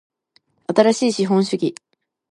[0.65, 1.75] 新しい資本主義